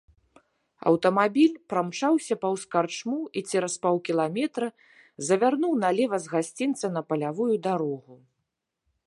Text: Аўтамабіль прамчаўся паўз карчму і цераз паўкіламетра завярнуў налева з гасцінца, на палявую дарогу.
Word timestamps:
Аўтамабіль 0.91 1.59
прамчаўся 1.73 2.37
паўз 2.45 2.63
карчму 2.73 3.19
і 3.41 3.43
цераз 3.51 3.73
паўкіламетра 3.85 4.67
завярнуў 5.29 5.73
налева 5.85 6.17
з 6.27 6.35
гасцінца, 6.35 6.85
на 6.99 7.07
палявую 7.13 7.53
дарогу. 7.71 8.15